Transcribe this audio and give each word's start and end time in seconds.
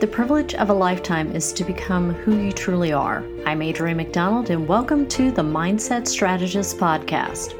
The 0.00 0.06
privilege 0.06 0.54
of 0.54 0.70
a 0.70 0.74
lifetime 0.74 1.34
is 1.34 1.52
to 1.54 1.64
become 1.64 2.14
who 2.14 2.38
you 2.38 2.52
truly 2.52 2.92
are. 2.92 3.18
I'm 3.44 3.58
Adrianne 3.58 3.96
McDonald, 3.96 4.48
and 4.48 4.68
welcome 4.68 5.08
to 5.08 5.32
the 5.32 5.42
Mindset 5.42 6.06
Strategist 6.06 6.78
Podcast. 6.78 7.54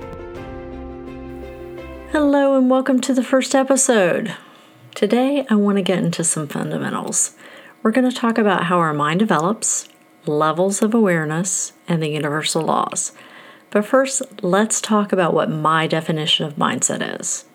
Hello, 2.12 2.56
and 2.56 2.70
welcome 2.70 3.00
to 3.00 3.12
the 3.12 3.24
first 3.24 3.56
episode. 3.56 4.36
Today, 4.94 5.46
I 5.50 5.56
want 5.56 5.78
to 5.78 5.82
get 5.82 5.98
into 5.98 6.22
some 6.22 6.46
fundamentals. 6.46 7.34
We're 7.82 7.90
going 7.90 8.08
to 8.08 8.16
talk 8.16 8.38
about 8.38 8.66
how 8.66 8.78
our 8.78 8.94
mind 8.94 9.18
develops, 9.18 9.88
levels 10.24 10.80
of 10.80 10.94
awareness, 10.94 11.72
and 11.88 12.00
the 12.00 12.10
universal 12.10 12.62
laws. 12.62 13.10
But 13.70 13.84
first, 13.84 14.22
let's 14.44 14.80
talk 14.80 15.12
about 15.12 15.34
what 15.34 15.50
my 15.50 15.88
definition 15.88 16.46
of 16.46 16.54
mindset 16.54 17.20
is. 17.20 17.46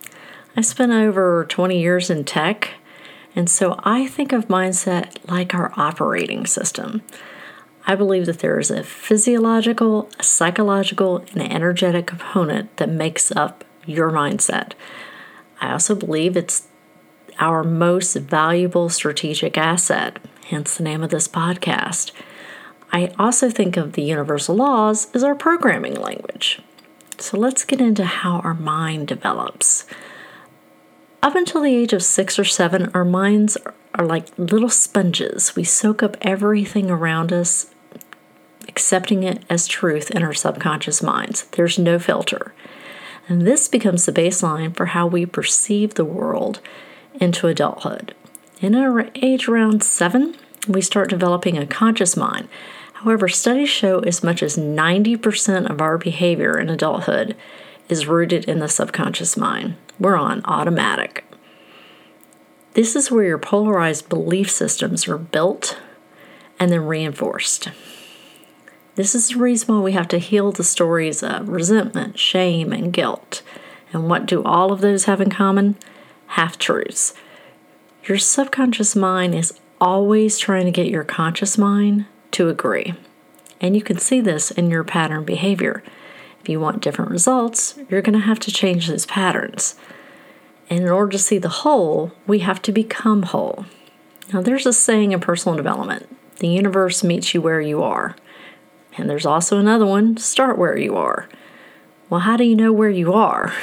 I 0.57 0.61
spent 0.61 0.91
over 0.91 1.45
20 1.47 1.79
years 1.79 2.09
in 2.09 2.25
tech 2.25 2.71
and 3.35 3.49
so 3.49 3.79
I 3.83 4.07
think 4.07 4.31
of 4.31 4.47
mindset 4.47 5.17
like 5.27 5.53
our 5.53 5.73
operating 5.75 6.45
system. 6.45 7.01
I 7.85 7.95
believe 7.95 8.25
that 8.27 8.39
there 8.39 8.59
is 8.59 8.71
a 8.71 8.83
physiological, 8.83 10.09
a 10.17 10.23
psychological, 10.23 11.17
and 11.17 11.41
an 11.41 11.51
energetic 11.51 12.07
component 12.07 12.75
that 12.77 12.89
makes 12.89 13.31
up 13.31 13.65
your 13.85 14.11
mindset. 14.11 14.73
I 15.59 15.71
also 15.71 15.95
believe 15.95 16.37
it's 16.37 16.67
our 17.39 17.63
most 17.63 18.15
valuable 18.15 18.89
strategic 18.89 19.57
asset, 19.57 20.19
hence 20.47 20.77
the 20.77 20.83
name 20.83 21.03
of 21.03 21.09
this 21.09 21.27
podcast. 21.27 22.11
I 22.91 23.11
also 23.17 23.49
think 23.49 23.75
of 23.75 23.93
the 23.93 24.03
universal 24.03 24.55
laws 24.55 25.07
as 25.13 25.23
our 25.23 25.35
programming 25.35 25.95
language. 25.95 26.61
So 27.17 27.37
let's 27.37 27.65
get 27.65 27.81
into 27.81 28.05
how 28.05 28.39
our 28.39 28.53
mind 28.53 29.07
develops. 29.07 29.85
Up 31.23 31.35
until 31.35 31.61
the 31.61 31.73
age 31.73 31.93
of 31.93 32.03
six 32.03 32.37
or 32.37 32.43
seven, 32.43 32.91
our 32.93 33.05
minds 33.05 33.57
are 33.95 34.05
like 34.05 34.37
little 34.37 34.67
sponges. 34.67 35.55
We 35.55 35.63
soak 35.63 36.03
up 36.03 36.17
everything 36.19 36.91
around 36.91 37.31
us, 37.31 37.73
accepting 38.67 39.23
it 39.23 39.41
as 39.49 39.65
truth 39.65 40.11
in 40.11 40.21
our 40.21 40.33
subconscious 40.33 41.01
minds. 41.01 41.43
There's 41.51 41.79
no 41.79 41.97
filter. 41.97 42.53
And 43.29 43.47
this 43.47 43.69
becomes 43.69 44.05
the 44.05 44.11
baseline 44.11 44.75
for 44.75 44.87
how 44.87 45.07
we 45.07 45.25
perceive 45.25 45.93
the 45.93 46.03
world 46.03 46.59
into 47.21 47.47
adulthood. 47.47 48.13
In 48.59 48.75
our 48.75 49.09
age 49.15 49.47
around 49.47 49.81
seven, 49.81 50.35
we 50.67 50.81
start 50.81 51.09
developing 51.09 51.57
a 51.57 51.65
conscious 51.65 52.17
mind. 52.17 52.49
However, 52.95 53.29
studies 53.29 53.69
show 53.69 53.99
as 53.99 54.23
much 54.23 54.43
as 54.43 54.57
90% 54.57 55.69
of 55.69 55.79
our 55.79 55.97
behavior 55.97 56.59
in 56.59 56.69
adulthood 56.69 57.37
is 57.89 58.07
rooted 58.07 58.45
in 58.45 58.59
the 58.59 58.67
subconscious 58.67 59.37
mind. 59.37 59.75
We're 59.99 60.15
on 60.15 60.41
automatic. 60.45 61.23
This 62.73 62.95
is 62.95 63.11
where 63.11 63.23
your 63.23 63.37
polarized 63.37 64.09
belief 64.09 64.49
systems 64.49 65.07
are 65.07 65.17
built 65.17 65.79
and 66.59 66.71
then 66.71 66.85
reinforced. 66.85 67.69
This 68.95 69.15
is 69.15 69.29
the 69.29 69.37
reason 69.37 69.73
why 69.73 69.81
we 69.81 69.91
have 69.93 70.07
to 70.09 70.19
heal 70.19 70.51
the 70.51 70.63
stories 70.63 71.23
of 71.23 71.49
resentment, 71.49 72.19
shame, 72.19 72.71
and 72.71 72.93
guilt. 72.93 73.41
And 73.91 74.09
what 74.09 74.25
do 74.25 74.43
all 74.43 74.71
of 74.71 74.81
those 74.81 75.05
have 75.05 75.21
in 75.21 75.29
common? 75.29 75.77
Half 76.27 76.57
truths. 76.57 77.13
Your 78.05 78.17
subconscious 78.17 78.95
mind 78.95 79.35
is 79.35 79.59
always 79.79 80.37
trying 80.37 80.65
to 80.65 80.71
get 80.71 80.87
your 80.87 81.03
conscious 81.03 81.57
mind 81.57 82.05
to 82.31 82.49
agree. 82.49 82.93
And 83.61 83.75
you 83.75 83.81
can 83.81 83.97
see 83.97 84.19
this 84.19 84.51
in 84.51 84.69
your 84.69 84.83
pattern 84.83 85.23
behavior. 85.23 85.83
If 86.43 86.49
you 86.49 86.59
want 86.59 86.81
different 86.81 87.09
results, 87.09 87.79
you're 87.89 88.01
going 88.01 88.19
to 88.19 88.25
have 88.25 88.39
to 88.41 88.51
change 88.51 88.89
those 88.89 89.05
patterns. 89.05 89.75
And 90.69 90.81
in 90.81 90.89
order 90.89 91.13
to 91.13 91.17
see 91.17 91.37
the 91.37 91.47
whole, 91.47 92.11
we 92.27 92.39
have 92.39 92.61
to 92.63 92.73
become 92.73 93.23
whole. 93.23 93.65
Now, 94.33 94.41
there's 94.41 94.65
a 94.65 94.73
saying 94.73 95.13
in 95.13 95.21
personal 95.21 95.55
development 95.55 96.13
the 96.39 96.49
universe 96.49 97.01
meets 97.01 97.33
you 97.33 97.41
where 97.41 97.61
you 97.61 97.81
are. 97.81 98.17
And 98.97 99.09
there's 99.09 99.25
also 99.25 99.57
another 99.57 99.85
one 99.85 100.17
start 100.17 100.57
where 100.57 100.77
you 100.77 100.97
are. 100.97 101.29
Well, 102.09 102.21
how 102.21 102.35
do 102.35 102.43
you 102.43 102.55
know 102.55 102.73
where 102.73 102.89
you 102.89 103.13
are? 103.13 103.53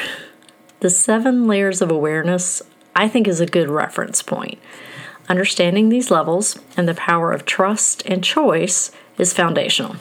The 0.80 0.88
seven 0.88 1.46
layers 1.46 1.82
of 1.82 1.90
awareness, 1.90 2.62
I 2.96 3.08
think, 3.08 3.28
is 3.28 3.40
a 3.40 3.46
good 3.46 3.68
reference 3.68 4.22
point. 4.22 4.58
Understanding 5.28 5.90
these 5.90 6.10
levels 6.10 6.58
and 6.78 6.88
the 6.88 6.94
power 6.94 7.30
of 7.30 7.44
trust 7.44 8.02
and 8.06 8.24
choice 8.24 8.90
is 9.18 9.34
foundational. 9.34 9.96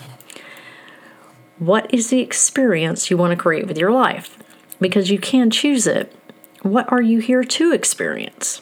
What 1.59 1.93
is 1.93 2.09
the 2.09 2.21
experience 2.21 3.11
you 3.11 3.17
want 3.17 3.31
to 3.31 3.37
create 3.37 3.67
with 3.67 3.77
your 3.77 3.91
life? 3.91 4.37
Because 4.79 5.11
you 5.11 5.19
can 5.19 5.51
choose 5.51 5.85
it. 5.85 6.15
What 6.61 6.89
are 6.89 7.01
you 7.01 7.19
here 7.19 7.43
to 7.43 7.73
experience? 7.73 8.61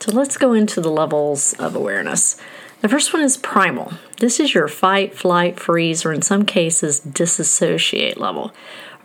So 0.00 0.10
let's 0.12 0.36
go 0.36 0.52
into 0.52 0.80
the 0.80 0.90
levels 0.90 1.54
of 1.54 1.76
awareness. 1.76 2.36
The 2.80 2.88
first 2.88 3.12
one 3.12 3.22
is 3.22 3.36
primal. 3.36 3.92
This 4.18 4.40
is 4.40 4.52
your 4.52 4.66
fight, 4.66 5.14
flight, 5.14 5.60
freeze, 5.60 6.04
or 6.04 6.12
in 6.12 6.22
some 6.22 6.44
cases, 6.44 6.98
disassociate 6.98 8.18
level. 8.18 8.52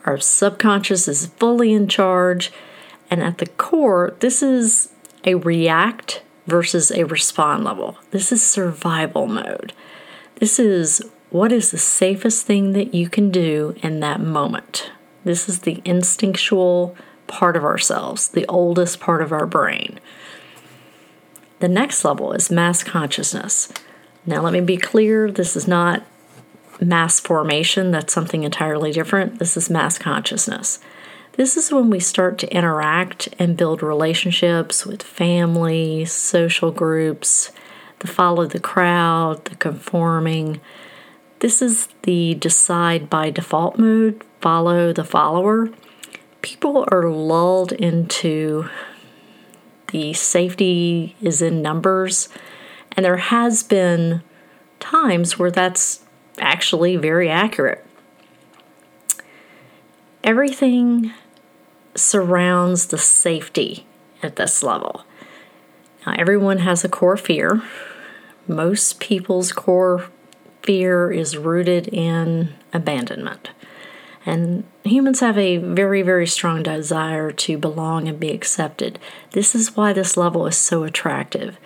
Our 0.05 0.17
subconscious 0.17 1.07
is 1.07 1.27
fully 1.27 1.71
in 1.71 1.87
charge, 1.87 2.51
and 3.11 3.21
at 3.21 3.37
the 3.37 3.45
core, 3.45 4.15
this 4.19 4.41
is 4.41 4.91
a 5.23 5.35
react 5.35 6.23
versus 6.47 6.91
a 6.91 7.05
respond 7.05 7.63
level. 7.63 7.97
This 8.11 8.31
is 8.31 8.41
survival 8.45 9.27
mode. 9.27 9.73
This 10.35 10.59
is 10.59 11.01
what 11.33 11.51
is 11.51 11.71
the 11.71 11.79
safest 11.79 12.45
thing 12.45 12.73
that 12.73 12.93
you 12.93 13.09
can 13.09 13.31
do 13.31 13.75
in 13.81 14.01
that 14.01 14.21
moment? 14.21 14.91
This 15.25 15.49
is 15.49 15.61
the 15.61 15.81
instinctual 15.83 16.95
part 17.25 17.57
of 17.57 17.65
ourselves, 17.65 18.27
the 18.27 18.45
oldest 18.45 18.99
part 18.99 19.19
of 19.19 19.31
our 19.31 19.47
brain. 19.47 19.99
The 21.59 21.67
next 21.67 22.05
level 22.05 22.33
is 22.33 22.51
mass 22.51 22.83
consciousness. 22.83 23.73
Now, 24.27 24.41
let 24.43 24.53
me 24.53 24.61
be 24.61 24.77
clear 24.77 25.31
this 25.31 25.55
is 25.55 25.67
not 25.67 26.03
mass 26.79 27.19
formation, 27.19 27.89
that's 27.89 28.13
something 28.13 28.43
entirely 28.43 28.91
different. 28.91 29.39
This 29.39 29.57
is 29.57 29.71
mass 29.71 29.97
consciousness. 29.97 30.77
This 31.31 31.57
is 31.57 31.71
when 31.71 31.89
we 31.89 31.99
start 31.99 32.37
to 32.39 32.55
interact 32.55 33.29
and 33.39 33.57
build 33.57 33.81
relationships 33.81 34.85
with 34.85 35.01
family, 35.01 36.05
social 36.05 36.69
groups, 36.69 37.51
the 37.99 38.07
follow 38.07 38.45
the 38.45 38.59
crowd, 38.59 39.45
the 39.45 39.55
conforming, 39.55 40.61
this 41.43 41.61
is 41.61 41.89
the 42.03 42.35
decide 42.35 43.09
by 43.09 43.29
default 43.29 43.77
mode, 43.77 44.23
follow 44.39 44.93
the 44.93 45.03
follower. 45.03 45.67
People 46.41 46.87
are 46.89 47.09
lulled 47.09 47.73
into 47.73 48.69
the 49.91 50.13
safety 50.13 51.17
is 51.21 51.41
in 51.41 51.61
numbers, 51.61 52.29
and 52.93 53.03
there 53.03 53.17
has 53.17 53.61
been 53.61 54.23
times 54.79 55.37
where 55.37 55.51
that's 55.51 56.05
actually 56.39 56.95
very 56.95 57.29
accurate. 57.29 57.85
Everything 60.23 61.11
surrounds 61.93 62.85
the 62.85 62.97
safety 62.97 63.85
at 64.23 64.37
this 64.37 64.63
level. 64.63 65.03
Now, 66.07 66.15
everyone 66.17 66.59
has 66.59 66.85
a 66.85 66.89
core 66.89 67.17
fear. 67.17 67.61
Most 68.47 69.01
people's 69.01 69.51
core 69.51 70.09
fear 70.63 71.11
is 71.11 71.37
rooted 71.37 71.87
in 71.89 72.53
abandonment. 72.73 73.51
And 74.25 74.63
humans 74.83 75.19
have 75.19 75.37
a 75.37 75.57
very, 75.57 76.01
very 76.01 76.25
strong 76.25 76.63
desire 76.63 77.31
to 77.31 77.57
belong 77.57 78.07
and 78.07 78.19
be 78.19 78.31
accepted. 78.31 78.97
This 79.31 79.53
is 79.53 79.75
why 79.75 79.91
this 79.93 80.15
level 80.15 80.47
is 80.47 80.55
so 80.55 80.83
attractive. 80.83 81.57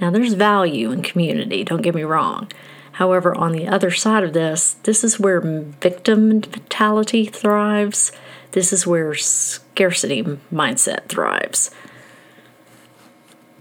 Now, 0.00 0.10
there's 0.10 0.32
value 0.32 0.90
in 0.90 1.02
community, 1.02 1.62
don't 1.62 1.82
get 1.82 1.94
me 1.94 2.04
wrong. 2.04 2.50
However, 2.92 3.34
on 3.34 3.52
the 3.52 3.68
other 3.68 3.90
side 3.90 4.24
of 4.24 4.32
this, 4.32 4.76
this 4.82 5.04
is 5.04 5.20
where 5.20 5.40
victim 5.40 6.28
mentality 6.28 7.26
thrives. 7.26 8.12
This 8.52 8.72
is 8.72 8.86
where 8.86 9.14
scarcity 9.14 10.22
mindset 10.52 11.06
thrives. 11.06 11.70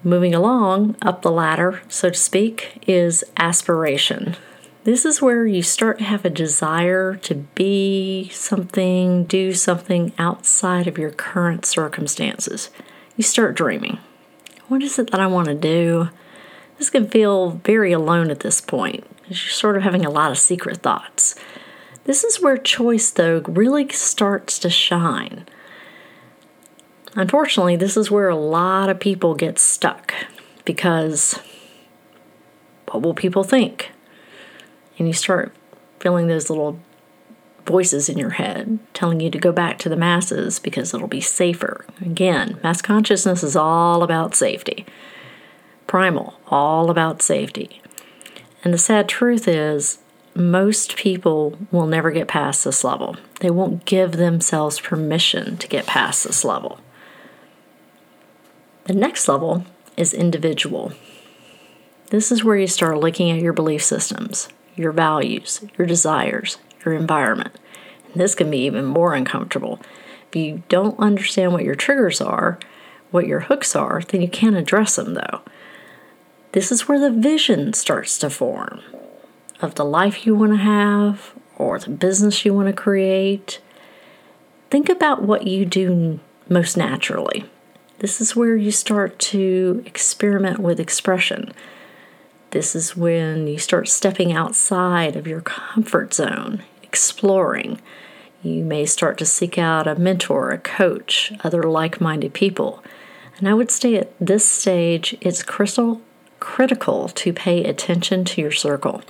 Moving 0.03 0.33
along 0.33 0.95
up 1.01 1.21
the 1.21 1.31
ladder, 1.31 1.81
so 1.89 2.09
to 2.09 2.17
speak, 2.17 2.83
is 2.87 3.23
aspiration. 3.37 4.37
This 4.89 5.05
is 5.05 5.21
where 5.21 5.45
you 5.45 5.61
start 5.61 5.99
to 5.99 6.03
have 6.03 6.25
a 6.25 6.31
desire 6.31 7.13
to 7.17 7.35
be 7.35 8.27
something, 8.33 9.25
do 9.25 9.53
something 9.53 10.13
outside 10.17 10.87
of 10.87 10.97
your 10.97 11.11
current 11.11 11.63
circumstances. 11.63 12.71
You 13.15 13.23
start 13.23 13.53
dreaming. 13.53 13.99
What 14.67 14.81
is 14.81 14.97
it 14.97 15.11
that 15.11 15.19
I 15.19 15.27
want 15.27 15.47
to 15.47 15.53
do? 15.53 16.09
This 16.79 16.89
can 16.89 17.07
feel 17.07 17.51
very 17.51 17.91
alone 17.91 18.31
at 18.31 18.39
this 18.39 18.61
point 18.61 19.05
you're 19.27 19.37
sort 19.37 19.77
of 19.77 19.83
having 19.83 20.07
a 20.07 20.09
lot 20.09 20.31
of 20.31 20.39
secret 20.39 20.77
thoughts. 20.77 21.35
This 22.05 22.23
is 22.23 22.41
where 22.41 22.57
choice, 22.57 23.11
though, 23.11 23.41
really 23.41 23.87
starts 23.89 24.57
to 24.57 24.71
shine. 24.71 25.45
Unfortunately, 27.13 27.75
this 27.75 27.95
is 27.95 28.09
where 28.09 28.29
a 28.29 28.35
lot 28.35 28.89
of 28.89 28.99
people 28.99 29.35
get 29.35 29.59
stuck 29.59 30.15
because 30.65 31.39
what 32.87 33.03
will 33.03 33.13
people 33.13 33.43
think? 33.43 33.91
And 34.99 35.07
you 35.07 35.13
start 35.13 35.51
feeling 35.99 36.27
those 36.27 36.49
little 36.51 36.79
voices 37.65 38.09
in 38.09 38.17
your 38.17 38.31
head 38.31 38.79
telling 38.93 39.19
you 39.19 39.29
to 39.29 39.37
go 39.37 39.51
back 39.51 39.77
to 39.79 39.89
the 39.89 39.95
masses 39.95 40.59
because 40.59 40.93
it'll 40.93 41.07
be 41.07 41.21
safer. 41.21 41.85
Again, 42.01 42.59
mass 42.63 42.81
consciousness 42.81 43.43
is 43.43 43.55
all 43.55 44.03
about 44.03 44.35
safety. 44.35 44.85
primal, 45.89 46.35
all 46.47 46.91
about 46.91 47.19
safety. 47.21 47.81
And 48.63 48.71
the 48.71 48.77
sad 48.77 49.09
truth 49.09 49.47
is, 49.47 49.97
most 50.35 50.95
people 50.95 51.57
will 51.71 51.87
never 51.87 52.11
get 52.11 52.27
past 52.27 52.63
this 52.63 52.83
level. 52.83 53.17
They 53.39 53.49
won't 53.49 53.85
give 53.85 54.13
themselves 54.13 54.79
permission 54.79 55.57
to 55.57 55.67
get 55.67 55.87
past 55.87 56.23
this 56.23 56.45
level. 56.45 56.79
The 58.83 58.93
next 58.93 59.27
level 59.27 59.65
is 59.97 60.13
individual. 60.13 60.93
This 62.11 62.31
is 62.31 62.43
where 62.43 62.55
you 62.55 62.67
start 62.67 62.99
looking 62.99 63.31
at 63.31 63.41
your 63.41 63.53
belief 63.53 63.83
systems, 63.83 64.47
your 64.79 64.91
values, 64.93 65.63
your 65.77 65.85
desires, 65.85 66.57
your 66.85 66.93
environment. 66.95 67.53
And 68.11 68.21
this 68.21 68.33
can 68.33 68.49
be 68.49 68.59
even 68.59 68.85
more 68.85 69.13
uncomfortable. 69.13 69.79
If 70.29 70.35
you 70.35 70.63
don't 70.69 70.97
understand 70.99 71.53
what 71.53 71.65
your 71.65 71.75
triggers 71.75 72.21
are, 72.21 72.57
what 73.11 73.27
your 73.27 73.41
hooks 73.41 73.75
are, 73.75 74.01
then 74.07 74.21
you 74.21 74.29
can't 74.29 74.55
address 74.55 74.95
them 74.95 75.15
though. 75.15 75.41
This 76.53 76.71
is 76.71 76.87
where 76.87 76.99
the 76.99 77.11
vision 77.11 77.73
starts 77.73 78.17
to 78.19 78.29
form 78.29 78.81
of 79.61 79.75
the 79.75 79.85
life 79.85 80.25
you 80.25 80.33
want 80.33 80.53
to 80.53 80.57
have 80.57 81.33
or 81.57 81.77
the 81.77 81.89
business 81.89 82.45
you 82.45 82.53
want 82.53 82.67
to 82.67 82.73
create. 82.73 83.59
Think 84.69 84.87
about 84.87 85.23
what 85.23 85.45
you 85.45 85.65
do 85.65 86.19
most 86.47 86.77
naturally. 86.77 87.45
This 87.99 88.21
is 88.21 88.35
where 88.35 88.55
you 88.55 88.71
start 88.71 89.19
to 89.19 89.83
experiment 89.85 90.59
with 90.59 90.79
expression. 90.79 91.51
This 92.51 92.75
is 92.75 92.97
when 92.97 93.45
you 93.45 93.59
start 93.59 93.87
stepping 93.87 94.33
outside 94.33 95.15
of 95.15 95.27
your 95.27 95.41
comfort 95.41 96.13
zone, 96.15 96.63
exploring. 96.81 97.79
You 98.41 98.63
may 98.63 98.85
start 98.87 99.19
to 99.19 99.25
seek 99.25 99.59
out 99.59 99.85
a 99.85 99.95
mentor, 99.95 100.49
a 100.49 100.57
coach, 100.57 101.31
other 101.43 101.61
like 101.63 102.01
minded 102.01 102.33
people. 102.33 102.83
And 103.37 103.47
I 103.47 103.53
would 103.53 103.69
say 103.69 103.95
at 103.95 104.13
this 104.19 104.49
stage, 104.49 105.15
it's 105.21 105.43
crystal 105.43 106.01
critical 106.39 107.09
to 107.09 107.33
pay 107.33 107.63
attention 107.63 108.25
to 108.25 108.41
your 108.41 108.51
circle. 108.51 109.03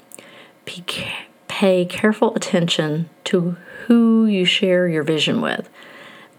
Pay 1.47 1.85
careful 1.85 2.35
attention 2.35 3.09
to 3.25 3.51
who 3.85 4.25
you 4.25 4.45
share 4.45 4.87
your 4.87 5.03
vision 5.03 5.41
with. 5.41 5.69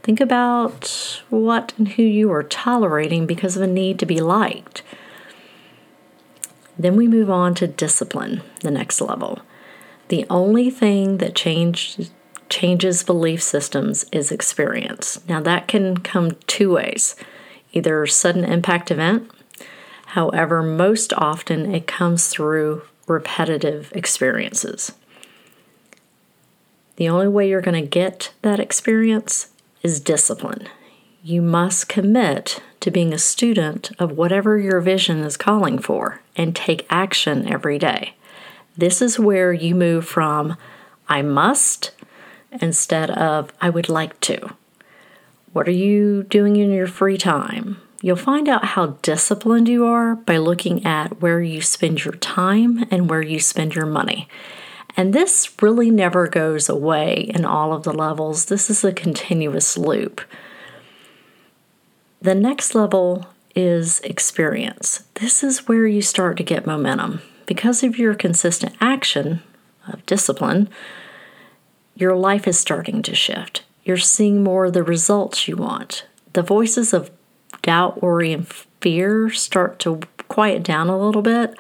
Think 0.03 0.21
about 0.21 1.23
what 1.31 1.73
and 1.79 1.89
who 1.89 2.03
you 2.03 2.31
are 2.33 2.43
tolerating 2.43 3.27
because 3.27 3.57
of 3.57 3.63
a 3.63 3.67
need 3.67 3.99
to 4.01 4.07
be 4.07 4.21
liked. 4.21 4.83
Then 6.81 6.97
we 6.97 7.09
move 7.09 7.29
on 7.29 7.55
to 7.57 7.67
discipline, 7.67 8.41
the 8.63 8.71
next 8.71 9.03
level. 9.03 9.41
The 10.09 10.25
only 10.31 10.71
thing 10.71 11.19
that 11.19 11.35
changed, 11.35 12.11
changes 12.49 13.03
belief 13.03 13.43
systems 13.43 14.07
is 14.13 14.33
experience. 14.33 15.21
Now, 15.29 15.43
that 15.43 15.69
can 15.69 15.99
come 15.99 16.33
two 16.47 16.73
ways 16.73 17.17
either 17.73 18.07
sudden 18.07 18.45
impact 18.45 18.91
event, 18.91 19.31
however, 20.07 20.63
most 20.63 21.13
often 21.13 21.73
it 21.73 21.87
comes 21.87 22.29
through 22.29 22.83
repetitive 23.07 23.93
experiences. 23.95 24.93
The 26.97 27.11
only 27.11 27.29
way 27.29 27.49
you're 27.49 27.61
going 27.61 27.81
to 27.81 27.89
get 27.89 28.33
that 28.41 28.59
experience 28.59 29.51
is 29.83 30.01
discipline. 30.01 30.67
You 31.23 31.43
must 31.43 31.89
commit 31.89 32.63
to 32.81 32.91
being 32.91 33.13
a 33.13 33.19
student 33.19 33.91
of 33.99 34.13
whatever 34.13 34.59
your 34.59 34.81
vision 34.81 35.19
is 35.21 35.37
calling 35.37 35.79
for 35.79 36.21
and 36.37 36.57
take 36.57 36.87
action 36.91 37.47
every 37.47 37.79
day. 37.79 38.15
This 38.77 39.03
is 39.03 39.19
where 39.19 39.53
you 39.53 39.75
move 39.75 40.07
from 40.07 40.57
I 41.09 41.23
must 41.23 41.91
instead 42.61 43.11
of 43.11 43.53
I 43.61 43.71
would 43.71 43.89
like 43.89 44.19
to. 44.21 44.55
What 45.53 45.69
are 45.69 45.73
you 45.73 46.23
doing 46.25 46.57
in 46.57 46.71
your 46.71 46.87
free 46.87 47.19
time? 47.19 47.81
You'll 48.01 48.17
find 48.17 48.49
out 48.49 48.65
how 48.65 48.99
disciplined 49.03 49.69
you 49.69 49.85
are 49.85 50.15
by 50.15 50.39
looking 50.39 50.87
at 50.87 51.21
where 51.21 51.43
you 51.43 51.61
spend 51.61 52.05
your 52.05 52.15
time 52.15 52.87
and 52.91 53.11
where 53.11 53.21
you 53.21 53.41
spend 53.41 53.75
your 53.75 53.87
money. 53.87 54.29
And 54.97 55.13
this 55.13 55.51
really 55.61 55.91
never 55.91 56.27
goes 56.27 56.69
away 56.69 57.31
in 57.35 57.45
all 57.45 57.73
of 57.73 57.83
the 57.83 57.93
levels. 57.93 58.47
This 58.47 58.71
is 58.71 58.85
a 58.85 58.93
continuous 58.93 59.77
loop. 59.77 60.23
The 62.23 62.35
next 62.35 62.75
level 62.75 63.27
is 63.55 64.01
experience. 64.01 65.05
This 65.15 65.43
is 65.43 65.67
where 65.67 65.87
you 65.87 66.03
start 66.03 66.37
to 66.37 66.43
get 66.43 66.67
momentum. 66.67 67.23
Because 67.47 67.83
of 67.83 67.99
your 67.99 68.15
consistent 68.15 68.77
action 68.79 69.43
of 69.89 70.05
discipline, 70.05 70.69
your 71.95 72.15
life 72.15 72.47
is 72.47 72.59
starting 72.59 73.01
to 73.03 73.15
shift. 73.15 73.65
You're 73.85 73.97
seeing 73.97 74.45
more 74.45 74.67
of 74.67 74.75
the 74.75 74.83
results 74.83 75.49
you 75.49 75.57
want. 75.57 76.05
The 76.35 76.43
voices 76.43 76.93
of 76.93 77.11
doubt, 77.63 78.03
worry, 78.03 78.35
and 78.35 78.47
fear 78.47 79.31
start 79.31 79.79
to 79.81 80.01
quiet 80.29 80.63
down 80.63 80.89
a 80.89 80.99
little 80.99 81.23
bit. 81.23 81.59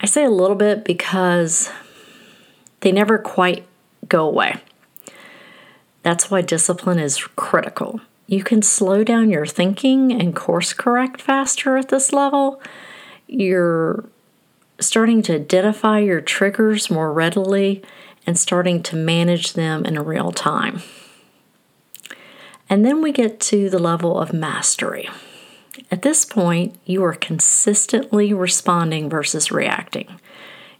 I 0.00 0.06
say 0.06 0.24
a 0.24 0.30
little 0.30 0.56
bit 0.56 0.84
because 0.84 1.70
they 2.80 2.90
never 2.90 3.18
quite 3.18 3.64
go 4.08 4.28
away. 4.28 4.56
That's 6.02 6.28
why 6.28 6.42
discipline 6.42 6.98
is 6.98 7.18
critical. 7.36 8.00
You 8.26 8.42
can 8.42 8.62
slow 8.62 9.04
down 9.04 9.30
your 9.30 9.46
thinking 9.46 10.12
and 10.12 10.34
course 10.34 10.72
correct 10.72 11.20
faster 11.20 11.76
at 11.76 11.88
this 11.88 12.12
level. 12.12 12.60
You're 13.26 14.08
starting 14.80 15.22
to 15.22 15.34
identify 15.36 16.00
your 16.00 16.20
triggers 16.20 16.90
more 16.90 17.12
readily 17.12 17.82
and 18.26 18.38
starting 18.38 18.82
to 18.82 18.96
manage 18.96 19.52
them 19.52 19.84
in 19.84 19.98
real 20.00 20.32
time. 20.32 20.82
And 22.68 22.84
then 22.84 23.00
we 23.00 23.12
get 23.12 23.38
to 23.40 23.70
the 23.70 23.78
level 23.78 24.18
of 24.18 24.32
mastery. 24.32 25.08
At 25.90 26.02
this 26.02 26.24
point, 26.24 26.76
you 26.84 27.04
are 27.04 27.14
consistently 27.14 28.32
responding 28.32 29.08
versus 29.08 29.52
reacting. 29.52 30.18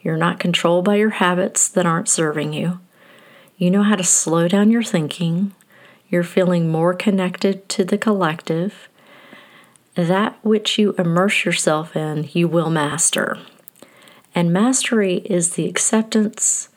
You're 0.01 0.17
not 0.17 0.41
controlled 0.41 0.85
by 0.85 0.97
your 0.97 1.11
habits 1.11 1.69
that 1.69 1.87
aren't 1.87 2.09
serving 2.09 2.53
you. 2.53 2.81
You 3.57 3.71
know 3.71 3.85
how 3.85 3.97
to 3.97 4.05
slow 4.05 4.49
down 4.49 4.71
your 4.71 4.83
thinking, 4.83 5.55
you're 6.09 6.23
feeling 6.23 6.71
more 6.71 6.95
connected 6.95 7.69
to 7.71 7.85
the 7.85 7.99
collective. 7.99 8.89
That 9.95 10.39
which 10.43 10.79
you 10.79 10.95
immerse 10.99 11.45
yourself 11.45 11.97
in, 11.97 12.29
you 12.33 12.49
will 12.49 12.71
master. 12.71 13.39
And 14.35 14.53
mastery 14.53 15.17
is 15.25 15.55
the 15.55 15.69
acceptance 15.69 16.69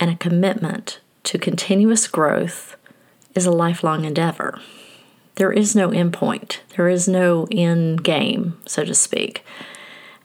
and 0.00 0.10
a 0.10 0.16
commitment 0.16 0.98
to 1.22 1.38
continuous 1.38 2.08
growth 2.08 2.76
is 3.34 3.46
a 3.46 3.52
lifelong 3.52 4.04
endeavor. 4.04 4.58
There 5.36 5.52
is 5.52 5.76
no 5.76 5.90
endpoint. 5.90 6.58
There 6.76 6.88
is 6.88 7.08
no 7.08 7.46
end 7.50 8.02
game, 8.02 8.58
so 8.66 8.84
to 8.84 8.94
speak. 8.94 9.44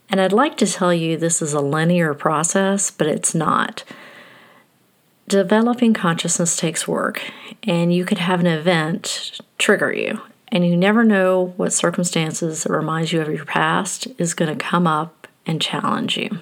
And 0.09 0.19
I'd 0.19 0.33
like 0.33 0.57
to 0.57 0.65
tell 0.65 0.93
you 0.93 1.15
this 1.15 1.41
is 1.41 1.53
a 1.53 1.61
linear 1.61 2.13
process, 2.13 2.91
but 2.91 3.07
it's 3.07 3.35
not. 3.35 3.83
Developing 5.27 5.93
consciousness 5.93 6.55
takes 6.55 6.87
work, 6.87 7.21
and 7.63 7.93
you 7.93 8.05
could 8.05 8.17
have 8.17 8.39
an 8.39 8.47
event 8.47 9.41
trigger 9.57 9.91
you, 9.91 10.21
and 10.47 10.65
you 10.65 10.77
never 10.77 11.03
know 11.03 11.53
what 11.57 11.73
circumstances 11.73 12.63
that 12.63 12.71
reminds 12.71 13.11
you 13.11 13.19
of 13.21 13.27
your 13.27 13.43
past 13.43 14.07
is 14.17 14.33
going 14.33 14.57
to 14.57 14.63
come 14.63 14.87
up 14.87 15.27
and 15.45 15.61
challenge 15.61 16.15
you. 16.15 16.39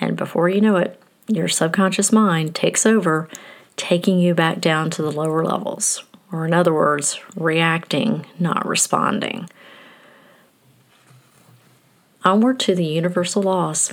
And 0.00 0.16
before 0.16 0.48
you 0.48 0.60
know 0.60 0.78
it, 0.78 1.00
your 1.28 1.46
subconscious 1.46 2.10
mind 2.10 2.56
takes 2.56 2.84
over, 2.84 3.28
taking 3.76 4.18
you 4.18 4.34
back 4.34 4.60
down 4.60 4.90
to 4.90 5.02
the 5.02 5.12
lower 5.12 5.44
levels, 5.44 6.02
or 6.32 6.44
in 6.44 6.52
other 6.52 6.74
words, 6.74 7.20
reacting, 7.36 8.26
not 8.36 8.66
responding. 8.66 9.48
Onward 12.24 12.58
to 12.60 12.74
the 12.74 12.84
universal 12.84 13.42
laws. 13.42 13.92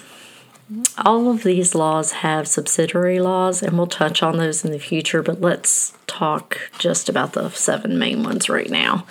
All 0.98 1.32
of 1.32 1.44
these 1.44 1.76
laws 1.76 2.12
have 2.12 2.48
subsidiary 2.48 3.22
laws, 3.22 3.64
and 3.64 3.78
we'll 3.78 3.88
touch 3.88 4.22
on 4.22 4.38
those 4.38 4.66
in 4.66 4.72
the 4.72 4.80
future, 4.80 5.22
but 5.22 5.40
let's 5.40 5.94
talk 6.08 6.60
just 6.78 7.08
about 7.08 7.34
the 7.34 7.50
seven 7.52 7.98
main 7.98 8.22
ones 8.22 8.50
right 8.50 8.70
now. 8.70 9.06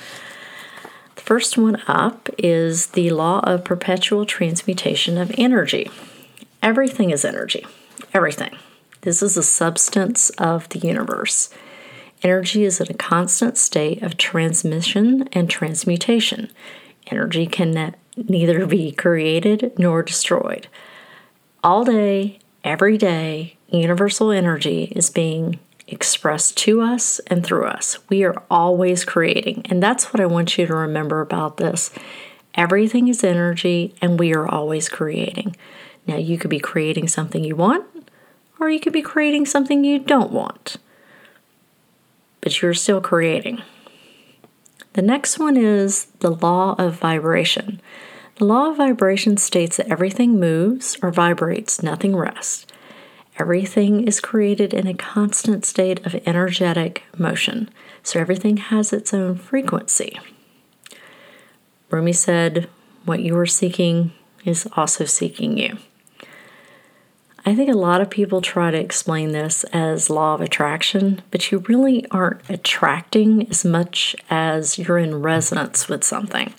The 1.15 1.23
first 1.23 1.57
one 1.57 1.83
up 1.87 2.29
is 2.37 2.89
the 2.89 3.11
law 3.11 3.41
of 3.41 3.65
perpetual 3.65 4.27
transmutation 4.27 5.17
of 5.17 5.33
energy. 5.39 5.91
Everything 6.63 7.11
is 7.11 7.25
energy, 7.25 7.67
everything. 8.13 8.59
This 9.01 9.23
is 9.23 9.37
the 9.37 9.43
substance 9.43 10.29
of 10.31 10.69
the 10.69 10.81
universe. 10.81 11.49
Energy 12.23 12.65
is 12.65 12.81
in 12.81 12.89
a 12.91 12.95
constant 12.95 13.57
state 13.57 14.03
of 14.03 14.19
transmission 14.19 15.27
and 15.33 15.49
transmutation. 15.49 16.51
Energy 17.07 17.47
can 17.47 17.95
neither 18.17 18.67
be 18.67 18.93
created 18.93 19.73
nor 19.79 20.03
destroyed 20.03 20.69
all 21.66 21.82
day, 21.82 22.38
every 22.62 22.96
day, 22.96 23.56
universal 23.68 24.30
energy 24.30 24.85
is 24.94 25.11
being 25.11 25.58
expressed 25.88 26.56
to 26.56 26.80
us 26.80 27.18
and 27.26 27.44
through 27.44 27.64
us. 27.64 27.99
We 28.08 28.23
are 28.23 28.40
always 28.49 29.04
creating. 29.04 29.66
And 29.68 29.82
that's 29.82 30.12
what 30.12 30.20
I 30.20 30.26
want 30.26 30.56
you 30.56 30.66
to 30.68 30.75
remember 30.76 31.20
about 31.20 31.56
this. 31.56 31.90
Everything 32.54 33.08
is 33.08 33.25
energy, 33.25 33.96
and 34.00 34.16
we 34.16 34.32
are 34.32 34.46
always 34.46 34.88
creating. 34.88 35.56
Now, 36.06 36.14
you 36.14 36.38
could 36.38 36.50
be 36.50 36.61
creating 36.61 37.08
something 37.08 37.42
you 37.42 37.56
want, 37.56 37.85
or 38.61 38.70
you 38.70 38.78
could 38.78 38.92
be 38.92 39.02
creating 39.02 39.46
something 39.46 39.82
you 39.82 39.99
don't 39.99 40.30
want, 40.30 40.76
but 42.42 42.62
you're 42.62 42.75
still 42.75 43.00
creating. 43.00 43.61
The 44.92 45.02
next 45.02 45.40
one 45.40 45.56
is 45.56 46.06
the 46.20 46.30
law 46.30 46.76
of 46.78 46.94
vibration. 46.94 47.80
The 48.37 48.45
law 48.45 48.71
of 48.71 48.76
vibration 48.76 49.38
states 49.38 49.78
that 49.78 49.88
everything 49.88 50.38
moves 50.38 50.99
or 51.00 51.11
vibrates, 51.11 51.83
nothing 51.83 52.14
rests. 52.14 52.66
Everything 53.38 54.07
is 54.07 54.21
created 54.21 54.75
in 54.75 54.87
a 54.87 54.93
constant 54.93 55.64
state 55.64 56.05
of 56.05 56.21
energetic 56.26 57.05
motion, 57.16 57.71
so 58.02 58.21
everything 58.21 58.59
has 58.59 58.93
its 58.93 59.14
own 59.14 59.37
frequency. 59.37 60.21
Rumi 61.88 62.12
said, 62.12 62.69
What 63.07 63.21
you 63.21 63.38
are 63.38 63.47
seeking 63.47 64.12
is 64.45 64.69
also 64.76 65.07
seeking 65.07 65.57
you. 65.57 65.78
I 67.47 67.55
think 67.55 67.71
a 67.71 67.78
lot 67.78 68.02
of 68.02 68.11
people 68.11 68.43
try 68.43 68.71
to 68.71 68.78
explain 68.78 69.33
this 69.33 69.64
as 69.73 70.11
law 70.11 70.35
of 70.35 70.43
attraction, 70.43 71.23
but 71.31 71.50
you 71.50 71.64
really 71.69 72.05
aren't 72.11 72.43
attracting 72.50 73.49
as 73.49 73.64
much 73.64 74.14
as 74.28 74.78
you're 74.78 74.99
in 74.99 75.23
resonance 75.23 75.88
with 75.88 76.05
something. 76.05 76.52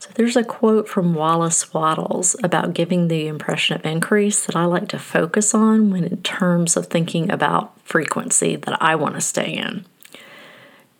So 0.00 0.10
there's 0.14 0.36
a 0.36 0.44
quote 0.44 0.88
from 0.88 1.14
Wallace 1.14 1.74
Wattles 1.74 2.36
about 2.44 2.74
giving 2.74 3.08
the 3.08 3.26
impression 3.26 3.76
of 3.76 3.84
increase 3.84 4.46
that 4.46 4.54
I 4.54 4.64
like 4.64 4.88
to 4.88 4.98
focus 4.98 5.54
on 5.54 5.90
when 5.90 6.04
in 6.04 6.22
terms 6.22 6.76
of 6.76 6.86
thinking 6.86 7.30
about 7.30 7.78
frequency 7.80 8.54
that 8.54 8.80
I 8.80 8.94
want 8.94 9.16
to 9.16 9.20
stay 9.20 9.52
in. 9.54 9.84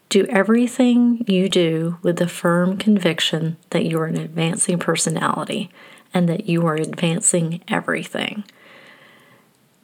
Do 0.08 0.26
everything 0.26 1.24
you 1.28 1.48
do 1.48 1.98
with 2.02 2.16
the 2.16 2.26
firm 2.26 2.76
conviction 2.76 3.56
that 3.70 3.84
you 3.84 3.98
are 4.00 4.06
an 4.06 4.16
advancing 4.16 4.78
personality 4.78 5.70
and 6.12 6.28
that 6.28 6.48
you 6.48 6.66
are 6.66 6.74
advancing 6.74 7.62
everything. 7.68 8.44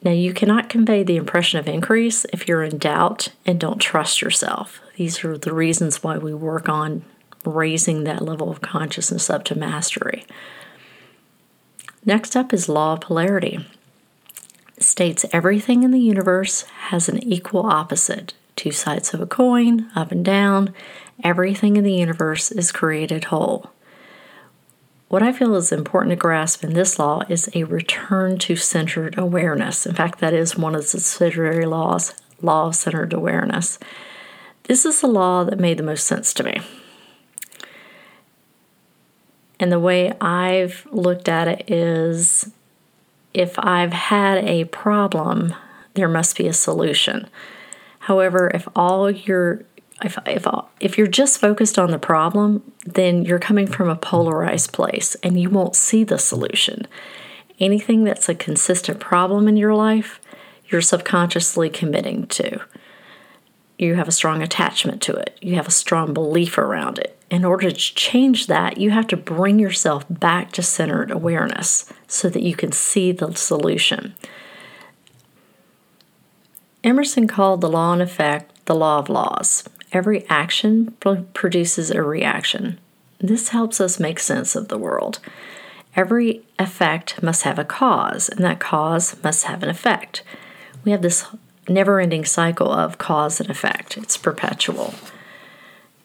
Now, 0.01 0.11
you 0.11 0.33
cannot 0.33 0.69
convey 0.69 1.03
the 1.03 1.15
impression 1.15 1.59
of 1.59 1.67
increase 1.67 2.25
if 2.33 2.47
you're 2.47 2.63
in 2.63 2.77
doubt 2.79 3.29
and 3.45 3.59
don't 3.59 3.79
trust 3.79 4.21
yourself. 4.21 4.81
These 4.97 5.23
are 5.23 5.37
the 5.37 5.53
reasons 5.53 6.03
why 6.03 6.17
we 6.17 6.33
work 6.33 6.67
on 6.67 7.05
raising 7.47 8.03
that 8.03 8.21
level 8.21 8.49
of 8.49 8.61
consciousness 8.61 9.29
up 9.29 9.43
to 9.45 9.57
mastery. 9.57 10.25
Next 12.05 12.35
up 12.35 12.53
is 12.53 12.69
law 12.69 12.93
of 12.93 13.01
polarity. 13.01 13.65
It 14.77 14.83
states 14.83 15.25
everything 15.31 15.83
in 15.83 15.91
the 15.91 15.99
universe 15.99 16.63
has 16.89 17.09
an 17.09 17.23
equal 17.23 17.65
opposite, 17.65 18.33
two 18.55 18.71
sides 18.71 19.13
of 19.13 19.21
a 19.21 19.25
coin, 19.25 19.89
up 19.95 20.11
and 20.11 20.23
down. 20.23 20.73
Everything 21.23 21.77
in 21.77 21.83
the 21.83 21.93
universe 21.93 22.51
is 22.51 22.71
created 22.71 23.25
whole. 23.25 23.71
What 25.07 25.23
I 25.23 25.31
feel 25.31 25.55
is 25.55 25.71
important 25.71 26.11
to 26.11 26.15
grasp 26.15 26.63
in 26.63 26.73
this 26.73 26.99
law 26.99 27.21
is 27.29 27.49
a 27.53 27.63
return 27.63 28.37
to 28.39 28.55
centered 28.55 29.17
awareness. 29.17 29.85
In 29.85 29.95
fact, 29.95 30.19
that 30.19 30.33
is 30.33 30.57
one 30.57 30.75
of 30.75 30.81
the 30.81 30.87
subsidiary 30.87 31.65
laws, 31.65 32.13
law 32.41 32.67
of 32.67 32.75
centered 32.75 33.13
awareness. 33.13 33.79
This 34.63 34.83
is 34.83 35.01
the 35.01 35.07
law 35.07 35.43
that 35.43 35.59
made 35.59 35.77
the 35.77 35.83
most 35.83 36.05
sense 36.05 36.33
to 36.33 36.43
me. 36.43 36.59
And 39.59 39.71
the 39.71 39.79
way 39.79 40.11
I've 40.19 40.87
looked 40.91 41.29
at 41.29 41.47
it 41.47 41.69
is 41.69 42.51
if 43.33 43.57
I've 43.57 43.93
had 43.93 44.43
a 44.45 44.65
problem, 44.65 45.53
there 45.93 46.07
must 46.07 46.37
be 46.37 46.47
a 46.47 46.53
solution. 46.53 47.27
However, 47.99 48.51
if 48.53 48.67
all 48.75 49.09
your 49.09 49.63
if 50.03 50.17
if 50.25 50.45
if 50.79 50.97
you're 50.97 51.07
just 51.07 51.39
focused 51.39 51.79
on 51.79 51.91
the 51.91 51.99
problem, 51.99 52.71
then 52.85 53.23
you're 53.23 53.39
coming 53.39 53.67
from 53.67 53.89
a 53.89 53.95
polarized 53.95 54.73
place 54.73 55.15
and 55.23 55.39
you 55.39 55.49
won't 55.49 55.75
see 55.75 56.03
the 56.03 56.17
solution. 56.17 56.87
Anything 57.59 58.03
that's 58.03 58.27
a 58.27 58.35
consistent 58.35 58.99
problem 58.99 59.47
in 59.47 59.55
your 59.55 59.73
life, 59.73 60.19
you're 60.67 60.81
subconsciously 60.81 61.69
committing 61.69 62.27
to. 62.27 62.59
You 63.77 63.95
have 63.95 64.07
a 64.07 64.13
strong 64.13 64.41
attachment 64.41 65.01
to 65.03 65.13
it. 65.13 65.37
You 65.41 65.55
have 65.55 65.67
a 65.67 65.71
strong 65.71 66.13
belief 66.13 66.57
around 66.57 66.97
it. 66.97 67.17
In 67.29 67.43
order 67.43 67.69
to 67.69 67.75
change 67.75 68.47
that, 68.47 68.77
you 68.77 68.91
have 68.91 69.07
to 69.07 69.17
bring 69.17 69.59
yourself 69.59 70.05
back 70.09 70.51
to 70.53 70.61
centered 70.61 71.11
awareness 71.11 71.91
so 72.07 72.29
that 72.29 72.43
you 72.43 72.55
can 72.55 72.71
see 72.71 73.11
the 73.11 73.33
solution. 73.33 74.13
Emerson 76.83 77.27
called 77.27 77.61
the 77.61 77.69
law 77.69 77.93
and 77.93 78.01
effect 78.01 78.65
the 78.65 78.75
law 78.75 78.99
of 78.99 79.09
laws. 79.09 79.67
Every 79.91 80.27
action 80.29 80.91
produces 81.33 81.89
a 81.89 82.03
reaction. 82.03 82.79
This 83.19 83.49
helps 83.49 83.81
us 83.81 83.99
make 83.99 84.19
sense 84.19 84.55
of 84.55 84.67
the 84.67 84.77
world. 84.77 85.19
Every 85.95 86.43
effect 86.59 87.23
must 87.23 87.43
have 87.43 87.57
a 87.57 87.65
cause, 87.65 88.29
and 88.29 88.43
that 88.43 88.59
cause 88.59 89.21
must 89.23 89.45
have 89.45 89.63
an 89.63 89.69
effect. 89.69 90.21
We 90.83 90.91
have 90.91 91.01
this 91.01 91.25
never 91.67 91.99
ending 91.99 92.25
cycle 92.25 92.71
of 92.71 92.97
cause 92.97 93.39
and 93.39 93.49
effect, 93.49 93.97
it's 93.97 94.17
perpetual. 94.17 94.93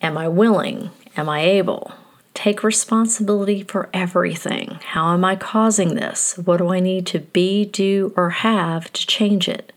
Am 0.03 0.17
I 0.17 0.29
willing? 0.29 0.91
Am 1.17 1.29
I 1.29 1.41
able? 1.41 1.93
Take 2.33 2.63
responsibility 2.63 3.65
for 3.65 3.91
everything. 3.93 4.79
How 4.83 5.13
am 5.13 5.25
I 5.25 5.37
causing 5.37 5.95
this? 5.95 6.39
What 6.39 6.59
do 6.59 6.73
I 6.73 6.81
need 6.81 7.07
to 7.09 7.19
be, 7.19 7.65
do, 7.65 8.15
or 8.17 8.31
have 8.31 8.93
to 8.93 9.07
change 9.07 9.49
it? 9.49 9.73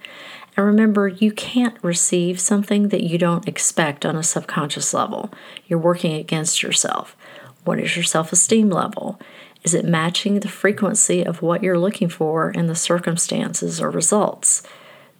And 0.56 0.66
remember, 0.66 1.08
you 1.08 1.32
can't 1.32 1.78
receive 1.84 2.40
something 2.40 2.90
that 2.90 3.04
you 3.04 3.18
don't 3.18 3.48
expect 3.48 4.06
on 4.06 4.16
a 4.16 4.24
subconscious 4.24 4.94
level. 4.94 5.32
You're 5.68 5.80
working 5.80 6.14
against 6.14 6.62
yourself. 6.62 7.18
What 7.66 7.80
is 7.80 7.96
your 7.96 8.04
self 8.04 8.32
esteem 8.32 8.70
level? 8.70 9.20
Is 9.64 9.74
it 9.74 9.86
matching 9.86 10.40
the 10.40 10.50
frequency 10.50 11.24
of 11.24 11.42
what 11.42 11.64
you're 11.64 11.80
looking 11.80 12.10
for 12.10 12.52
in 12.52 12.68
the 12.68 12.76
circumstances 12.76 13.82
or 13.82 13.90
results? 13.90 14.62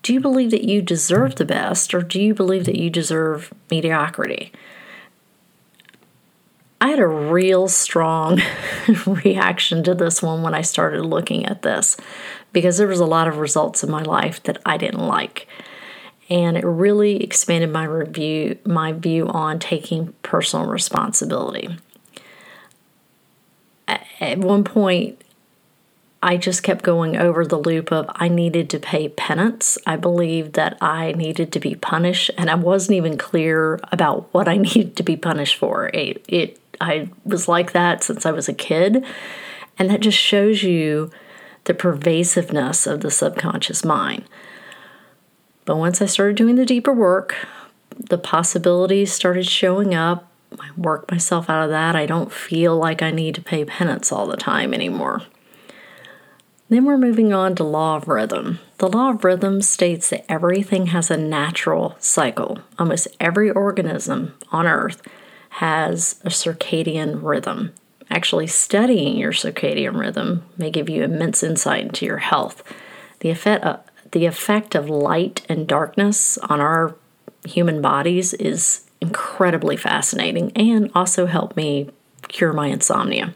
Do 0.04 0.14
you 0.14 0.20
believe 0.20 0.52
that 0.52 0.66
you 0.66 0.82
deserve 0.82 1.36
the 1.36 1.46
best, 1.46 1.94
or 1.94 2.02
do 2.02 2.22
you 2.22 2.34
believe 2.34 2.66
that 2.66 2.78
you 2.78 2.90
deserve 2.90 3.54
mediocrity? 3.72 4.52
I 6.82 6.90
had 6.90 7.00
a 7.00 7.08
real 7.08 7.70
strong 7.70 8.42
reaction 9.08 9.82
to 9.86 9.96
this 9.96 10.22
one 10.22 10.42
when 10.42 10.54
I 10.54 10.62
started 10.62 11.06
looking 11.06 11.46
at 11.46 11.62
this 11.62 11.96
because 12.52 12.78
there 12.78 12.88
was 12.88 13.00
a 13.00 13.06
lot 13.06 13.30
of 13.30 13.38
results 13.38 13.82
in 13.82 13.90
my 13.90 14.02
life 14.02 14.44
that 14.44 14.62
I 14.66 14.76
didn't 14.76 15.08
like. 15.08 15.48
And 16.30 16.58
it 16.58 16.66
really 16.66 17.24
expanded 17.24 17.72
my 17.72 17.86
review 17.86 18.58
my 18.66 18.92
view 18.92 19.30
on 19.30 19.60
taking 19.60 20.14
personal 20.22 20.68
responsibility. 20.68 21.78
At 23.88 24.40
one 24.40 24.66
point 24.66 25.23
I 26.24 26.38
just 26.38 26.64
kept 26.64 26.86
going 26.86 27.18
over 27.18 27.46
the 27.46 27.60
loop 27.60 27.92
of 27.92 28.10
I 28.16 28.30
needed 28.30 28.70
to 28.70 28.80
pay 28.80 29.10
penance. 29.10 29.78
I 29.86 29.98
believed 29.98 30.54
that 30.54 30.78
I 30.82 31.12
needed 31.12 31.52
to 31.52 31.60
be 31.60 31.76
punished, 31.76 32.32
and 32.38 32.50
I 32.50 32.56
wasn't 32.56 32.96
even 32.96 33.18
clear 33.18 33.80
about 33.92 34.34
what 34.34 34.48
I 34.48 34.56
needed 34.58 34.96
to 34.96 35.04
be 35.04 35.18
punished 35.18 35.58
for. 35.58 35.90
It, 35.94 36.24
it 36.30 36.60
I 36.80 37.10
was 37.26 37.50
like 37.50 37.74
that 37.74 38.04
since 38.04 38.26
I 38.26 38.32
was 38.32 38.48
a 38.48 38.54
kid. 38.54 39.06
And 39.78 39.90
that 39.90 40.00
just 40.00 40.18
shows 40.18 40.64
you 40.64 41.12
the 41.66 41.74
pervasiveness 41.74 42.88
of 42.88 43.02
the 43.02 43.12
subconscious 43.12 43.84
mind. 43.84 44.24
But 45.66 45.78
once 45.78 46.02
I 46.02 46.06
started 46.06 46.36
doing 46.36 46.56
the 46.56 46.66
deeper 46.66 46.94
work, 46.94 47.36
the 47.98 48.18
possibilities 48.18 49.12
started 49.12 49.46
showing 49.46 49.94
up. 49.94 50.30
I 50.60 50.70
worked 50.78 51.12
myself 51.12 51.50
out 51.50 51.64
of 51.64 51.70
that. 51.72 51.96
I 51.96 52.06
don't 52.06 52.32
feel 52.32 52.78
like 52.78 53.02
I 53.02 53.12
need 53.12 53.36
to 53.36 53.42
pay 53.42 53.66
penance 53.66 54.12
all 54.12 54.28
the 54.28 54.38
time 54.38 54.74
anymore. 54.74 55.24
Then 56.70 56.86
we're 56.86 56.98
moving 56.98 57.34
on 57.34 57.56
to 57.56 57.64
law 57.64 57.98
of 57.98 58.08
rhythm. 58.08 58.60
The 58.78 58.88
law 58.88 59.12
of 59.12 59.24
rhythm 59.24 59.62
states 59.62 60.10
that 60.10 60.26
everything 60.32 60.88
has 60.88 61.12
a 61.12 61.18
natural 61.18 61.96
cycle. 62.00 62.60
Almost 62.80 63.08
every 63.20 63.52
organism 63.52 64.34
on 64.52 64.66
earth 64.66 65.02
has 65.50 66.20
a 66.24 66.30
circadian 66.30 67.22
rhythm. 67.22 67.74
Actually, 68.10 68.48
studying 68.48 69.18
your 69.18 69.32
circadian 69.32 70.00
rhythm 70.00 70.44
may 70.58 70.70
give 70.70 70.90
you 70.90 71.04
immense 71.04 71.44
insight 71.44 71.84
into 71.84 72.06
your 72.06 72.18
health. 72.18 72.64
The 73.20 73.30
effect, 73.30 73.64
uh, 73.64 73.78
the 74.12 74.26
effect 74.26 74.76
of 74.76 74.90
light 74.90 75.46
and 75.50 75.68
darkness 75.68 76.38
on 76.40 76.60
our 76.60 76.96
human 77.46 77.82
bodies 77.82 78.34
is 78.34 78.86
incredibly 79.02 79.78
fascinating 79.78 80.52
and 80.56 80.92
also 80.96 81.26
helped 81.26 81.56
me 81.56 81.90
cure 82.28 82.54
my 82.54 82.68
insomnia. 82.68 83.34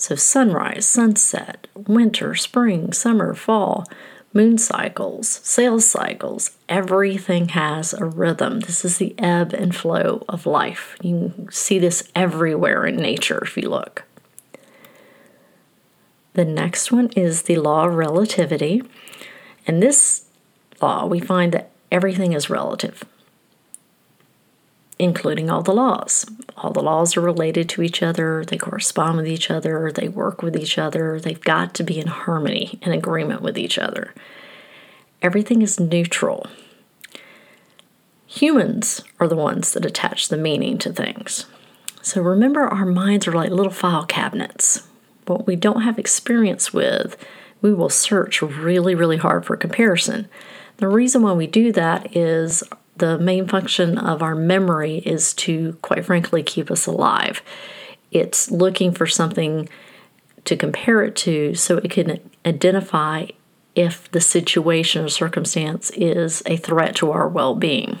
So, 0.00 0.14
sunrise, 0.14 0.86
sunset, 0.86 1.66
winter, 1.74 2.34
spring, 2.34 2.94
summer, 2.94 3.34
fall, 3.34 3.84
moon 4.32 4.56
cycles, 4.56 5.28
sales 5.28 5.86
cycles, 5.86 6.52
everything 6.70 7.50
has 7.50 7.92
a 7.92 8.06
rhythm. 8.06 8.60
This 8.60 8.82
is 8.82 8.96
the 8.96 9.14
ebb 9.18 9.52
and 9.52 9.76
flow 9.76 10.24
of 10.26 10.46
life. 10.46 10.96
You 11.02 11.48
see 11.50 11.78
this 11.78 12.10
everywhere 12.14 12.86
in 12.86 12.96
nature 12.96 13.44
if 13.44 13.58
you 13.58 13.68
look. 13.68 14.04
The 16.32 16.46
next 16.46 16.90
one 16.90 17.10
is 17.10 17.42
the 17.42 17.56
law 17.56 17.86
of 17.86 17.94
relativity. 17.94 18.82
And 19.66 19.82
this 19.82 20.24
law, 20.80 21.04
we 21.04 21.20
find 21.20 21.52
that 21.52 21.72
everything 21.92 22.32
is 22.32 22.48
relative 22.48 23.04
including 25.00 25.48
all 25.48 25.62
the 25.62 25.72
laws. 25.72 26.26
All 26.58 26.72
the 26.72 26.82
laws 26.82 27.16
are 27.16 27.22
related 27.22 27.70
to 27.70 27.82
each 27.82 28.02
other, 28.02 28.44
they 28.44 28.58
correspond 28.58 29.16
with 29.16 29.26
each 29.26 29.50
other, 29.50 29.90
they 29.90 30.08
work 30.08 30.42
with 30.42 30.54
each 30.54 30.76
other, 30.76 31.18
they've 31.18 31.40
got 31.40 31.72
to 31.74 31.82
be 31.82 31.98
in 31.98 32.06
harmony 32.06 32.78
and 32.82 32.92
agreement 32.92 33.40
with 33.40 33.56
each 33.56 33.78
other. 33.78 34.12
Everything 35.22 35.62
is 35.62 35.80
neutral. 35.80 36.46
Humans 38.26 39.02
are 39.18 39.26
the 39.26 39.36
ones 39.36 39.72
that 39.72 39.86
attach 39.86 40.28
the 40.28 40.36
meaning 40.36 40.76
to 40.78 40.92
things. 40.92 41.46
So 42.02 42.20
remember, 42.20 42.60
our 42.60 42.86
minds 42.86 43.26
are 43.26 43.32
like 43.32 43.50
little 43.50 43.72
file 43.72 44.04
cabinets. 44.04 44.86
What 45.26 45.46
we 45.46 45.56
don't 45.56 45.82
have 45.82 45.98
experience 45.98 46.74
with, 46.74 47.16
we 47.62 47.72
will 47.72 47.88
search 47.88 48.42
really, 48.42 48.94
really 48.94 49.16
hard 49.16 49.46
for 49.46 49.56
comparison. 49.56 50.28
The 50.76 50.88
reason 50.88 51.22
why 51.22 51.32
we 51.32 51.46
do 51.46 51.72
that 51.72 52.14
is 52.14 52.62
the 53.00 53.18
main 53.18 53.48
function 53.48 53.98
of 53.98 54.22
our 54.22 54.34
memory 54.34 54.98
is 54.98 55.34
to, 55.34 55.72
quite 55.82 56.04
frankly, 56.04 56.42
keep 56.42 56.70
us 56.70 56.86
alive. 56.86 57.42
It's 58.12 58.50
looking 58.50 58.92
for 58.92 59.06
something 59.06 59.68
to 60.44 60.56
compare 60.56 61.02
it 61.02 61.16
to 61.16 61.54
so 61.54 61.78
it 61.78 61.90
can 61.90 62.20
identify 62.46 63.26
if 63.74 64.10
the 64.10 64.20
situation 64.20 65.04
or 65.04 65.08
circumstance 65.08 65.90
is 65.90 66.42
a 66.46 66.56
threat 66.56 66.94
to 66.96 67.10
our 67.10 67.28
well 67.28 67.54
being. 67.54 68.00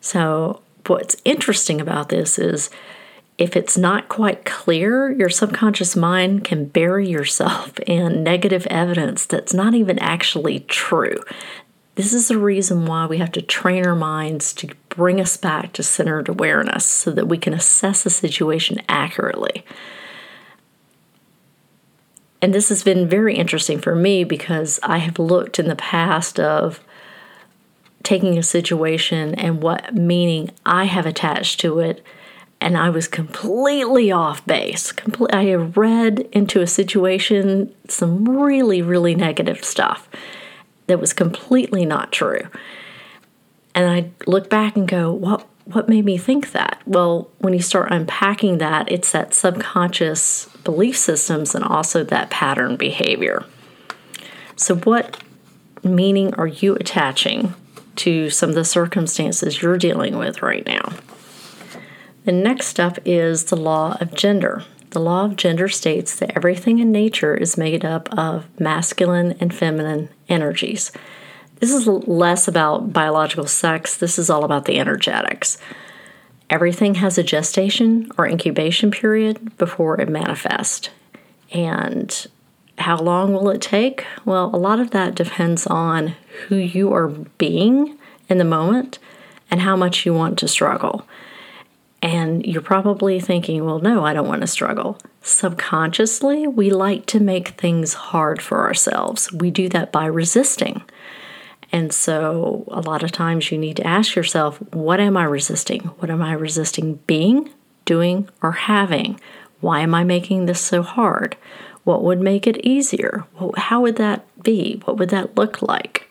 So, 0.00 0.62
what's 0.86 1.16
interesting 1.24 1.80
about 1.80 2.08
this 2.08 2.38
is 2.38 2.70
if 3.38 3.56
it's 3.56 3.78
not 3.78 4.08
quite 4.08 4.44
clear, 4.44 5.10
your 5.10 5.30
subconscious 5.30 5.96
mind 5.96 6.44
can 6.44 6.66
bury 6.66 7.08
yourself 7.08 7.78
in 7.86 8.22
negative 8.22 8.66
evidence 8.66 9.24
that's 9.24 9.54
not 9.54 9.74
even 9.74 9.98
actually 9.98 10.60
true. 10.60 11.16
This 12.00 12.14
is 12.14 12.28
the 12.28 12.38
reason 12.38 12.86
why 12.86 13.04
we 13.04 13.18
have 13.18 13.30
to 13.32 13.42
train 13.42 13.86
our 13.86 13.94
minds 13.94 14.54
to 14.54 14.74
bring 14.88 15.20
us 15.20 15.36
back 15.36 15.74
to 15.74 15.82
centered 15.82 16.30
awareness 16.30 16.86
so 16.86 17.10
that 17.10 17.28
we 17.28 17.36
can 17.36 17.52
assess 17.52 18.04
the 18.04 18.08
situation 18.08 18.80
accurately. 18.88 19.66
And 22.40 22.54
this 22.54 22.70
has 22.70 22.82
been 22.82 23.06
very 23.06 23.36
interesting 23.36 23.80
for 23.80 23.94
me 23.94 24.24
because 24.24 24.80
I 24.82 24.96
have 24.96 25.18
looked 25.18 25.58
in 25.58 25.68
the 25.68 25.76
past 25.76 26.40
of 26.40 26.80
taking 28.02 28.38
a 28.38 28.42
situation 28.42 29.34
and 29.34 29.62
what 29.62 29.94
meaning 29.94 30.52
I 30.64 30.84
have 30.84 31.04
attached 31.04 31.60
to 31.60 31.80
it 31.80 32.02
and 32.62 32.78
I 32.78 32.88
was 32.88 33.08
completely 33.08 34.10
off 34.10 34.46
base. 34.46 34.94
I 35.30 35.44
had 35.44 35.76
read 35.76 36.20
into 36.32 36.62
a 36.62 36.66
situation 36.66 37.74
some 37.88 38.26
really, 38.26 38.80
really 38.80 39.14
negative 39.14 39.62
stuff 39.62 40.08
that 40.90 40.98
was 40.98 41.12
completely 41.12 41.86
not 41.86 42.10
true. 42.10 42.42
And 43.76 43.88
I 43.88 44.10
look 44.26 44.50
back 44.50 44.76
and 44.76 44.88
go, 44.88 45.12
what 45.12 45.46
what 45.66 45.88
made 45.88 46.04
me 46.04 46.18
think 46.18 46.50
that? 46.50 46.82
Well, 46.84 47.30
when 47.38 47.52
you 47.54 47.62
start 47.62 47.92
unpacking 47.92 48.58
that, 48.58 48.90
it's 48.90 49.12
that 49.12 49.34
subconscious 49.34 50.46
belief 50.64 50.96
systems 50.96 51.54
and 51.54 51.62
also 51.62 52.02
that 52.02 52.28
pattern 52.28 52.74
behavior. 52.76 53.44
So 54.56 54.74
what 54.74 55.22
meaning 55.84 56.34
are 56.34 56.48
you 56.48 56.74
attaching 56.74 57.54
to 57.96 58.30
some 58.30 58.48
of 58.48 58.56
the 58.56 58.64
circumstances 58.64 59.62
you're 59.62 59.78
dealing 59.78 60.18
with 60.18 60.42
right 60.42 60.66
now? 60.66 60.92
The 62.24 62.32
next 62.32 62.80
up 62.80 62.98
is 63.04 63.44
the 63.44 63.56
law 63.56 63.96
of 64.00 64.12
gender. 64.14 64.64
The 64.90 65.00
law 65.00 65.24
of 65.24 65.36
gender 65.36 65.68
states 65.68 66.16
that 66.16 66.36
everything 66.36 66.80
in 66.80 66.90
nature 66.90 67.36
is 67.36 67.56
made 67.56 67.84
up 67.84 68.08
of 68.16 68.46
masculine 68.58 69.36
and 69.40 69.54
feminine 69.54 70.08
energies. 70.28 70.90
This 71.60 71.72
is 71.72 71.86
less 71.86 72.48
about 72.48 72.92
biological 72.92 73.46
sex, 73.46 73.96
this 73.96 74.18
is 74.18 74.30
all 74.30 74.44
about 74.44 74.64
the 74.64 74.78
energetics. 74.78 75.58
Everything 76.48 76.96
has 76.96 77.16
a 77.16 77.22
gestation 77.22 78.10
or 78.18 78.26
incubation 78.26 78.90
period 78.90 79.56
before 79.56 80.00
it 80.00 80.08
manifests. 80.08 80.90
And 81.52 82.26
how 82.78 82.96
long 82.98 83.32
will 83.32 83.50
it 83.50 83.60
take? 83.60 84.04
Well, 84.24 84.50
a 84.52 84.58
lot 84.58 84.80
of 84.80 84.90
that 84.90 85.14
depends 85.14 85.66
on 85.68 86.16
who 86.48 86.56
you 86.56 86.92
are 86.92 87.08
being 87.08 87.96
in 88.28 88.38
the 88.38 88.44
moment 88.44 88.98
and 89.50 89.60
how 89.60 89.76
much 89.76 90.04
you 90.04 90.12
want 90.12 90.38
to 90.40 90.48
struggle. 90.48 91.06
And 92.02 92.46
you're 92.46 92.62
probably 92.62 93.20
thinking, 93.20 93.64
well, 93.64 93.78
no, 93.78 94.04
I 94.04 94.14
don't 94.14 94.28
want 94.28 94.40
to 94.40 94.46
struggle. 94.46 94.98
Subconsciously, 95.20 96.46
we 96.46 96.70
like 96.70 97.04
to 97.06 97.20
make 97.20 97.48
things 97.48 97.92
hard 97.92 98.40
for 98.40 98.64
ourselves. 98.66 99.30
We 99.32 99.50
do 99.50 99.68
that 99.68 99.92
by 99.92 100.06
resisting. 100.06 100.82
And 101.72 101.92
so, 101.92 102.64
a 102.68 102.80
lot 102.80 103.02
of 103.02 103.12
times, 103.12 103.52
you 103.52 103.58
need 103.58 103.76
to 103.76 103.86
ask 103.86 104.16
yourself, 104.16 104.58
what 104.72 104.98
am 104.98 105.16
I 105.16 105.24
resisting? 105.24 105.82
What 105.98 106.10
am 106.10 106.22
I 106.22 106.32
resisting 106.32 106.94
being, 107.06 107.50
doing, 107.84 108.28
or 108.42 108.52
having? 108.52 109.20
Why 109.60 109.80
am 109.80 109.94
I 109.94 110.02
making 110.02 110.46
this 110.46 110.60
so 110.60 110.82
hard? 110.82 111.36
What 111.84 112.02
would 112.02 112.20
make 112.20 112.46
it 112.46 112.64
easier? 112.64 113.26
How 113.56 113.82
would 113.82 113.96
that 113.96 114.24
be? 114.42 114.80
What 114.84 114.96
would 114.96 115.10
that 115.10 115.36
look 115.36 115.60
like? 115.62 116.10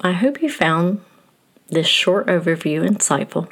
I 0.00 0.12
hope 0.12 0.42
you 0.42 0.50
found 0.50 1.02
this 1.68 1.86
short 1.86 2.26
overview 2.28 2.88
insightful. 2.88 3.48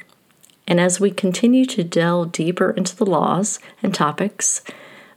And 0.67 0.81
as 0.81 0.99
we 0.99 1.11
continue 1.11 1.65
to 1.65 1.83
delve 1.83 2.33
deeper 2.33 2.71
into 2.71 2.95
the 2.95 3.05
laws 3.05 3.59
and 3.81 3.93
topics, 3.93 4.61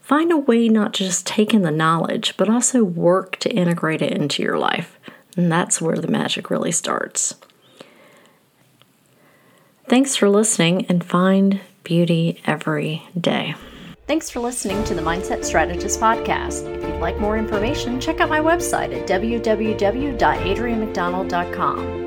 find 0.00 0.30
a 0.30 0.36
way 0.36 0.68
not 0.68 0.92
just 0.92 1.26
take 1.26 1.52
in 1.52 1.62
the 1.62 1.70
knowledge, 1.70 2.36
but 2.36 2.48
also 2.48 2.84
work 2.84 3.36
to 3.38 3.50
integrate 3.50 4.02
it 4.02 4.12
into 4.12 4.42
your 4.42 4.58
life. 4.58 4.98
And 5.36 5.50
that's 5.50 5.80
where 5.80 5.96
the 5.96 6.08
magic 6.08 6.50
really 6.50 6.72
starts. 6.72 7.34
Thanks 9.88 10.14
for 10.14 10.28
listening 10.28 10.86
and 10.88 11.04
find 11.04 11.60
beauty 11.82 12.40
every 12.46 13.08
day. 13.20 13.56
Thanks 14.06 14.30
for 14.30 14.38
listening 14.40 14.82
to 14.84 14.94
the 14.94 15.02
Mindset 15.02 15.44
Strategist 15.44 16.00
podcast. 16.00 16.66
If 16.76 16.82
you'd 16.82 17.00
like 17.00 17.20
more 17.20 17.36
information, 17.36 18.00
check 18.00 18.20
out 18.20 18.28
my 18.28 18.40
website 18.40 18.92
at 18.92 19.08
www.adriannemcdonald.com. 19.08 21.99